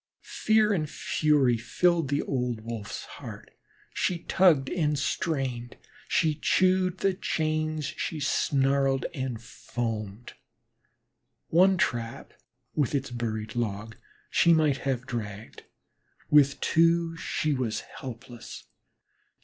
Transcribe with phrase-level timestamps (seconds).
[0.23, 3.51] Fear and fury filled the old Wolf's heart;
[3.93, 5.77] she tugged and strained,
[6.07, 10.33] she chewed the chains, she snarled and foamed.
[11.49, 12.33] One trap
[12.73, 13.95] with its buried log,
[14.31, 15.65] she might have dragged;
[16.31, 18.63] with two, she was helpless.